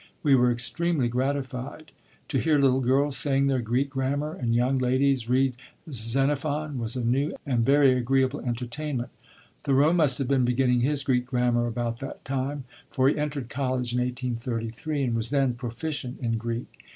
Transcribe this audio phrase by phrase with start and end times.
[0.23, 1.91] We were extremely gratified.
[2.29, 5.55] To hear little girls saying their Greek grammar and young ladies read
[5.91, 9.11] Xenophon was a new and very agreeable entertainment."
[9.63, 13.93] Thoreau must have been beginning his Greek grammar about that time, for he entered college
[13.93, 16.79] in 1833, and was then proficient in Greek.